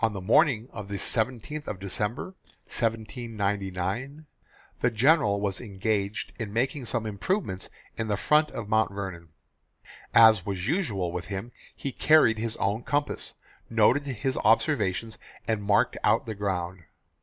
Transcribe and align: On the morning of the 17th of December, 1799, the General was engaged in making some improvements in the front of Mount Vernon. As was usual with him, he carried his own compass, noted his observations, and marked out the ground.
On 0.00 0.12
the 0.12 0.20
morning 0.20 0.68
of 0.74 0.88
the 0.88 0.96
17th 0.98 1.66
of 1.66 1.78
December, 1.78 2.34
1799, 2.66 4.26
the 4.80 4.90
General 4.90 5.40
was 5.40 5.58
engaged 5.58 6.34
in 6.38 6.52
making 6.52 6.84
some 6.84 7.06
improvements 7.06 7.70
in 7.96 8.08
the 8.08 8.18
front 8.18 8.50
of 8.50 8.68
Mount 8.68 8.92
Vernon. 8.92 9.30
As 10.12 10.44
was 10.44 10.68
usual 10.68 11.12
with 11.12 11.28
him, 11.28 11.50
he 11.74 11.92
carried 11.92 12.36
his 12.36 12.58
own 12.58 12.82
compass, 12.82 13.36
noted 13.70 14.04
his 14.04 14.36
observations, 14.36 15.16
and 15.48 15.62
marked 15.64 15.96
out 16.04 16.26
the 16.26 16.34
ground. 16.34 16.82